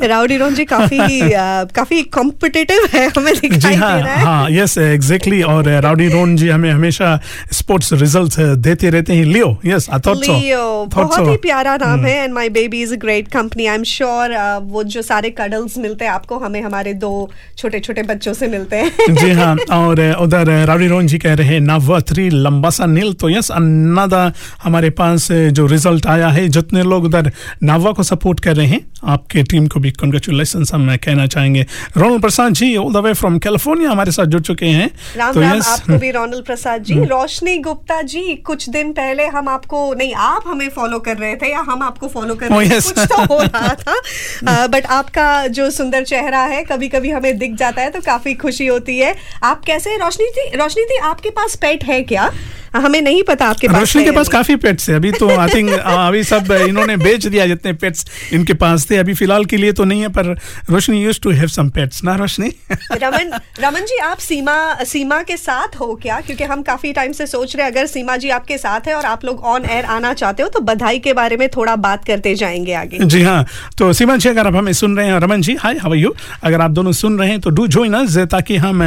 [0.09, 4.24] राउडी रोन जी काफ़ी अ, काफ़ी कॉम्पिटिटिव है हमें जी दिखाई हाँ दे रहा है।
[4.24, 7.18] हाँ यस एग्जैक्टली और राउडी रोन जी हमें हमेशा
[7.53, 10.62] स्पोर्ट्स रिजल्ट्स देते रहते हैं। लियो यस आई थॉट सो लियो
[10.95, 14.37] बहुत ही प्यारा नाम है and my baby is a great company I am sure
[14.72, 17.12] वो जो सारे कडल्स मिलते हैं आपको हमें हमारे दो
[17.59, 21.55] छोटे छोटे बच्चों से मिलते हैं। जी हाँ और उधर राउडी रोन जी कह रहे
[21.55, 24.20] हैं नव थ्री लंबा सा नील। तो यस अन्नादा
[24.62, 27.30] हमारे पास जो रिज़ल्ट आया है जितने लोग उधर
[27.62, 28.80] नावा को सपोर्ट कर रहे हैं
[29.23, 31.64] आपके टीम को भी कंग्रेचुलेशन हम कहना चाहेंगे।
[31.97, 35.41] Ronal Prasad ji all the way from California हमारे साथ जुड़ चुके हैं। राम तो
[35.41, 39.49] राम yes, आपको भी रोनल प्रसाद जी। हम्म। रोशनी गुप्ता जी कुछ दिन पहले हम
[39.49, 42.68] आपको नहीं आप हमें फॉलो कर रहे थे या हम आपको फॉलो कर Oh, रहे
[42.70, 42.81] थे?
[42.81, 42.93] yes.
[42.93, 47.55] कुछ तो हो रहा था। बट आपका जो सुंदर चेहरा है कभी कभी हमें दिख
[47.59, 49.14] जाता है तो काफ़ी खुशी होती है।
[49.45, 52.31] आप कैसे रोशनी जी रोशनी जी आपके पास पेट है क्या?
[52.75, 55.70] हमें नहीं पता आपके पास रोशनी के पास काफ़ी पेट्स है अभी तो आई थिंक
[55.87, 59.85] अभी सब इन्होंने बेच दिया जितने पेट्स इनके पास थे। अभी फ़िलहाल के लिए तो
[59.85, 60.25] नहीं है पर
[60.71, 62.49] Roshni used to have some pets ना रोशनी?
[62.73, 66.21] रमन रमन जी आप सीमा सीमा के साथ हो क्या?
[66.21, 69.05] क्योंकि हम काफ़ी टाइम से सोच रहे हैं अगर सीमा जी आपके साथ है और
[69.05, 72.35] आप लोग ऑन एयर आना चाहते हो तो बधाई के बारे में थोड़ा बात करते
[72.35, 73.47] जाएँगे आगे। जी हाँ
[73.79, 76.61] तो सीमा जी अगर आप हमें सुन रहे हैं Raman ji hi how you अगर
[76.61, 78.83] आप दोनों सुन रहे हैं तो डू जॉइन अस ताकि हम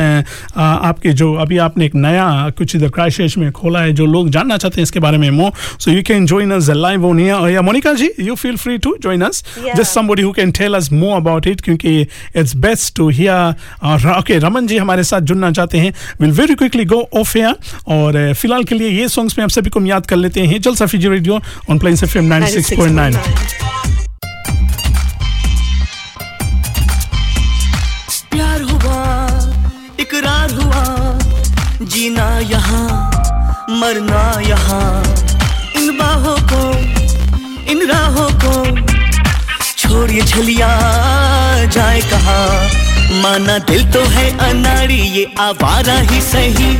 [0.58, 4.58] आपके जो अभी आपने एक नया कुछ इधर क्राइसिस में खोला है जो लोग जानना
[4.58, 7.94] चाहते हैं इसके बारे में more so you can join us live here या Monica
[7.94, 9.78] ji you feel free to join us Yeah.
[9.78, 14.20] Just somebody who can tell us more about it क्योंकि it's best to hear uh,
[14.20, 17.56] okay Raman ji हमारे साथ जुड़ना चाहते हैं। Will very quickly go off air
[17.96, 20.62] और uh, फ़िलहाल के लिए ये सॉन्ग्स में आप सभी को याद कर लेते हैं।
[20.62, 21.40] जल Safi radio
[21.70, 23.18] on Plains F M 96.9
[28.32, 29.02] प्यार हुआ
[30.00, 30.84] इकरार हुआ
[31.82, 32.88] जीना यहाँ
[33.80, 35.04] मरना यहाँ।
[35.78, 36.62] इन बाहों को
[37.72, 38.54] इन राहों को
[39.96, 40.68] छोड़िए छलिया
[41.72, 42.48] जाए कहाँ?
[43.22, 46.76] माना दिल तो है अनाड़ी, ये आवारा ही सही।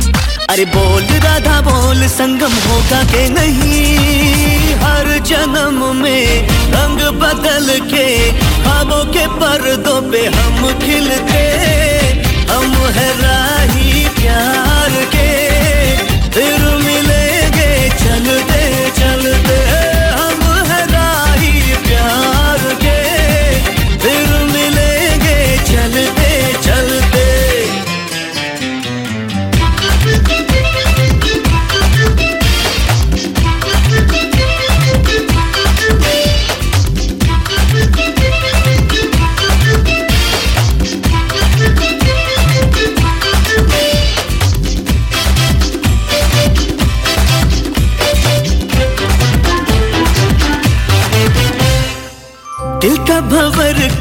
[0.50, 4.74] अरे बोल, राधा बोल, संगम होगा के नहीं?
[4.82, 8.06] हर जन्म में रंग बदल के
[8.62, 11.42] ख्वाबों के पर्दों पे हम खिलते।
[12.52, 14.65] हम है राही प्यार।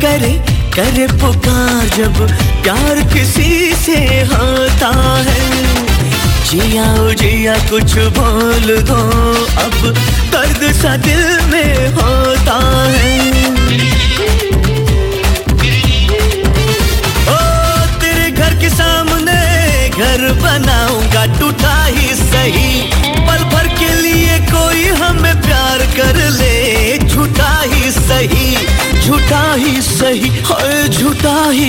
[0.01, 0.33] करे,
[0.75, 2.19] कर पुकार जब
[2.63, 3.97] प्यार किसी से
[4.33, 5.63] होता है।
[6.49, 9.01] जिया जिया कुछ बोल दो,
[9.63, 9.93] अब
[10.31, 13.84] दर्द सा दिल में होता है।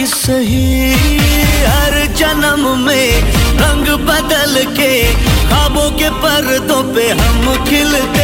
[0.07, 0.93] सही
[1.67, 3.21] हर जन्म में
[3.61, 4.93] रंग बदल के
[5.51, 8.16] खाबों के पर्दों पे हम खिलते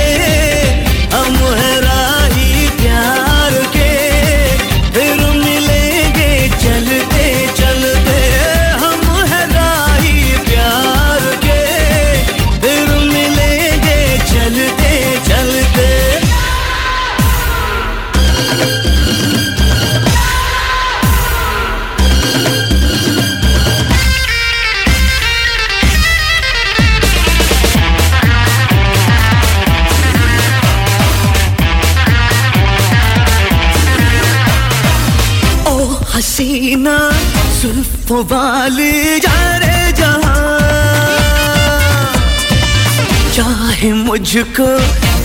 [44.32, 44.66] मुझको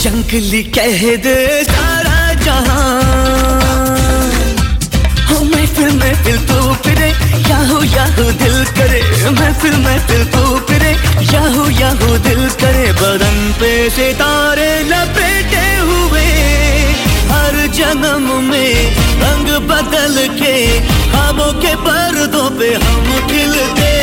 [0.03, 2.87] जंगली कह दे सारा जहाँ।
[5.29, 7.07] हो, महफिल महफिल तू फिरे,
[7.49, 9.01] याहू याहू दिल करे।
[9.31, 10.91] महफिल महफिल तू फिरे,
[11.33, 16.27] याहू याहू दिल करे। बदन पे सितारे लपेटे हुए,
[17.31, 18.73] हर जन्म में
[19.23, 23.96] रंग बदल के ख्वाबों के पर्दों पे हम खिलते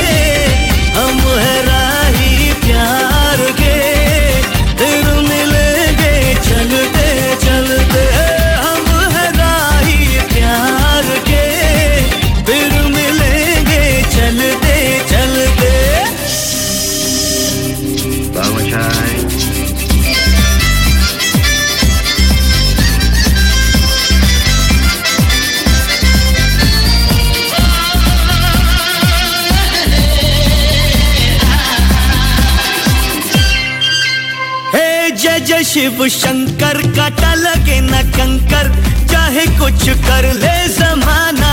[35.95, 38.69] शिव शंकर काटा लगे न कंकर
[39.11, 41.53] चाहे कुछ कर ले जमाना।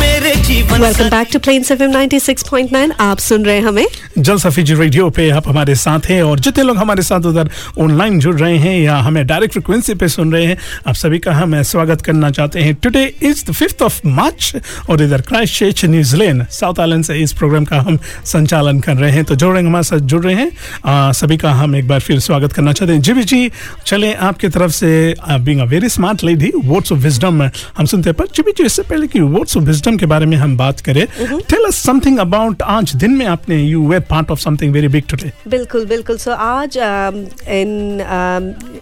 [0.00, 3.86] मेरे जीवन welcome back to Plains FM 96.9 आप सुन रहे हैं हमें
[4.18, 7.50] जल सफी जी रेडियो पे आप हमारे साथ हैं और जितने लोग हमारे साथ उधर
[7.80, 10.56] ऑनलाइन जुड़ रहे हैं या हमें डायरेक्ट फ्रिक्वेंसी पे सुन रहे हैं
[10.86, 14.52] आप सभी का हम स्वागत करना चाहते हैं। Today is the fifth of March
[14.90, 15.20] और इधर
[15.58, 19.50] Christchurch New Zealand South Island से इस प्रोग्राम का हम संचालन कर रहे हैं। तो जो
[19.52, 20.50] रहे हमारे साथ जुड़ रहे हैं
[20.84, 23.50] आ, सभी का हम एक बार फिर स्वागत करना चाहते हैं। जी जी
[23.86, 28.16] चले आपकी तरफ़ से being a very smart lady words of wisdom हम सुनते हैं।
[28.18, 30.80] पर जी जी इससे पहले कि वर्ड्स ऑफ़ विजडम के बारे में हम बात बात
[30.80, 31.06] करें
[31.48, 35.04] टेल अस समथिंग अबाउट आज दिन में आपने you were part of something very big
[35.10, 38.02] today बिल्कुल बिल्कुल। सो आज in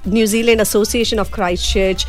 [0.09, 1.33] New Zealand association of
[1.73, 2.07] Christchurch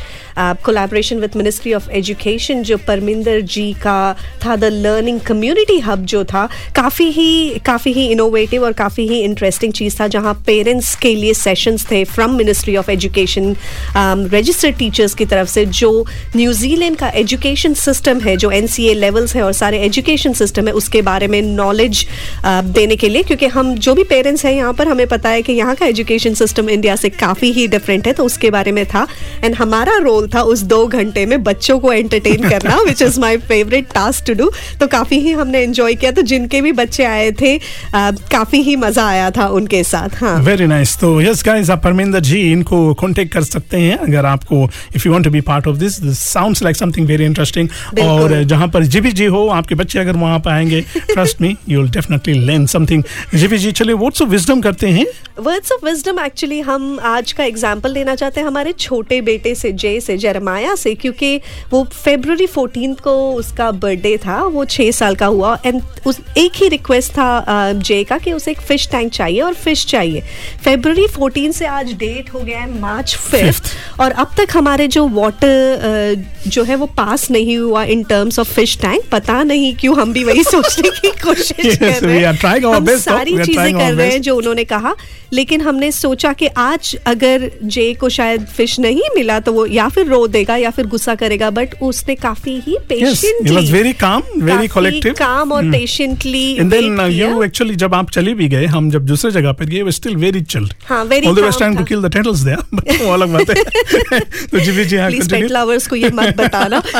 [0.64, 3.98] collaboration with ministry of education जो परमिंदर जी का
[4.44, 9.20] था द लर्निंग कम्युनिटी हब जो था, काफ़ी ही काफ़ी ही इनोवेटिव और काफ़ी ही
[9.20, 13.54] इंटरेस्टिंग चीज़ था, जहाँ पेरेंट्स के लिए सेशंस थे from ministry of education
[13.96, 16.06] registered teachers की तरफ़ से, जो
[16.36, 21.02] न्यूजीलैंड का एजुकेशन सिस्टम है, जो एन लेवल्स है और सारे एजुकेशन सिस्टम है, उसके
[21.02, 22.06] बारे में नॉलेज
[22.46, 25.52] देने के लिए क्योंकि हम जो भी पेरेंट्स हैं यहाँ पर हमें पता है कि
[25.52, 29.06] यहाँ का एजुकेशन सिस्टम इंडिया से काफ़ी ही डिफरेंट है तो उसके बारे में था।
[29.44, 33.36] एंड हमारा रोल था उस दो घंटे में बच्चों को एंटरटेन करना which is my
[33.48, 34.50] favourite task to do
[34.80, 38.76] तो काफ़ी ही हमने एंजॉय किया तो जिनके भी बच्चे आए थे अ, काफ़ी ही
[38.76, 42.82] मज़ा आया था उनके साथ हाँ। वेरी नाइस तो यस गाइस आप परमिंदर जी इनको
[42.94, 44.62] कांटेक्ट कर सकते हैं अगर आपको
[44.96, 47.68] if you want to be part of this sounds like something very interesting
[48.02, 50.80] और जहाँ पर जीबी जी हो आपके बच्चे अगर वहाँ पर आएँगे
[51.12, 52.97] trust me you will definitely learn something
[53.34, 55.06] GB ji चलिए वर्ड्स ऑफ़ विजडम करते हैं
[55.40, 59.72] वर्ड्स ऑफ़ विजडम एक्चुअली हम आज का एग्ज़ाम्पल लेना चाहते हैं हमारे छोटे बेटे से
[59.72, 61.40] जय से जरमाया से क्योंकि
[61.70, 66.56] वो फेब्रुवरी 14 को उसका बर्थडे था वो छः साल का हुआ एंड उस एक
[66.56, 70.22] ही रिक्वेस्ट था जय का कि उसे एक फ़िश टैंक चाहिए और फ़िश चाहिए
[70.64, 75.06] फेब्रुवरी 14 से आज डेट हो गया है मार्च फिफ्थ और अब तक हमारे जो
[75.08, 79.98] वाटर जो है वो पास नहीं हुआ in terms of fish tank पता नहीं क्यों
[80.00, 84.22] हम भी वही सोचने की कोशिश Yes, कर रहे are सारी चीज़ें कर रहे हैं
[84.22, 84.94] जो उन्होंने कहा
[85.32, 89.88] लेकिन हमने सोचा कि आज अगर जे को शायद फ़िश नहीं मिला तो वो या
[89.88, 94.68] फिर रो देगा या फिर गुस्सा करेगा बट उसने काफ़ी ही was very calm, very
[94.76, 95.18] collective.
[95.18, 95.64] काम और.
[95.64, 100.16] पेशेंटली uh, you जब आप चले भी गए हम जब दूसरे जगह पर गए still
[100.16, 100.72] very chilled.
[100.84, 102.44] हाँ, calm trying to था। kill the turtles
[103.02, 104.20] वो अलग बात है.
[104.20, 106.78] तो जीबी जी हाँ प्लीज़ पेट लवर्स को ये मत बताना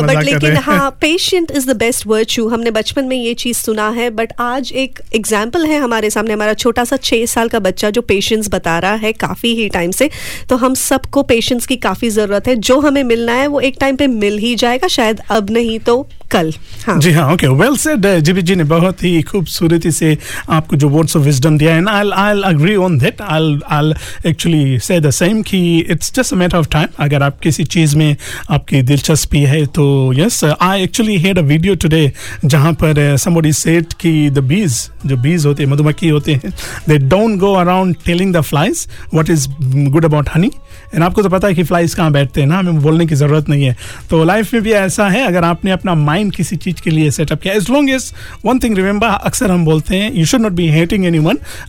[0.00, 3.56] बट लेकिन रहे हैं। हाँ patient is the best virtue हमने बचपन में ये चीज़
[3.56, 7.58] सुना है बट आज एक एग्ज़ाम्पल है हमारे सामने। हमारा छोटा सा छह साल का
[7.60, 10.10] बच्चा जो पेशेंस बता रहा है काफ़ी ही टाइम से
[10.48, 13.96] तो हम सबको पेशेंस की काफ़ी ज़रूरत है। जो हमें मिलना है, वो एक टाइम
[13.96, 16.52] पे मिल ही जाएगा, शायद अब नहीं तो कल।
[16.86, 20.16] हाँ। जी हाँ okay well said GB ji ने बहुत ही खूबसूरती से
[20.50, 23.92] आपको जो वर्ड्स ऑफ़ विजडम दिया and I I agree on that I I
[24.30, 25.60] actually say the same कि
[25.90, 28.16] it's just a matter of time अगर आप किसी चीज़ में
[28.50, 29.84] आपकी दिलचस्पी है तो
[30.16, 32.10] yes I actually had a video today
[32.44, 34.80] जहाँ पर समबडी सेड कि द बीज
[35.12, 36.52] जो बीज होते हैं, मधुमक्खी होते हैं
[36.88, 39.48] they don't go around telling the flies what is
[39.90, 40.50] good about honey
[40.94, 43.48] and आपको तो पता है कि फ्लाइज कहाँ बैठते हैं ना, हमें बोलने की ज़रूरत
[43.48, 43.76] नहीं है।
[44.10, 47.40] तो लाइफ में भी ऐसा है, अगर आपने अपना माइंड किसी चीज़ के लिए सेटअप
[47.40, 48.12] किया as long as
[48.44, 51.20] one thing remember अक्सर हम बोलते हैं you should not be hating any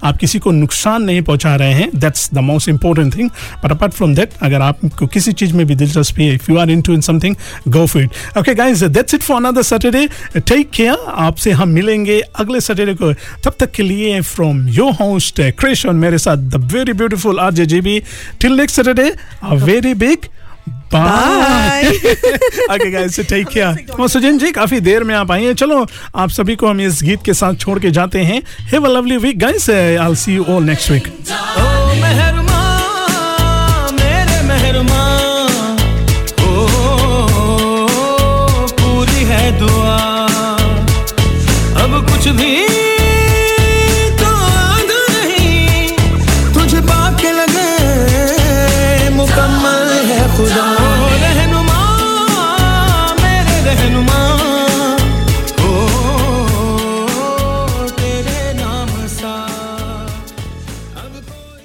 [0.03, 3.29] आप किसी को नुकसान नहीं पहुँचा रहे हैं that's the most important thing
[3.63, 6.69] but apart from that अगर आपको किसी चीज़ में भी दिलचस्पी है if you are
[6.69, 7.35] in to in something
[7.67, 10.07] go for it okay guys that's it for another Saturday
[10.37, 13.13] take care आपसे हम मिलेंगे अगले सैटरडे को।
[13.43, 17.53] तब तक के लिए फ्रॉम योर होस्ट क्रिश और मेरे साथ the very beautiful R
[17.53, 18.01] J G B
[18.41, 19.12] till next Saturday
[19.43, 20.27] a very big
[20.93, 21.87] bye
[22.71, 25.85] okay guys take care और सुजन जी काफ़ी देर में आप आई हैं। चलो
[26.15, 28.41] आप सभी को हम इस गीत के साथ छोड़ के जाते हैं।
[28.71, 31.07] Have a lovely week guys I will see you all next week
[36.39, 36.67] ओ
[38.79, 39.97] पूरी है दुआ।
[41.83, 42.62] अब कुछ भी